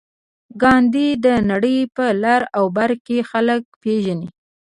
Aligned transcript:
ګاندي 0.61 1.07
د 1.25 1.25
نړۍ 1.49 1.77
په 1.95 2.05
لر 2.23 2.41
او 2.57 2.65
بر 2.75 2.91
کې 3.05 3.17
خلک 3.29 3.63
پېژني. 3.81 4.27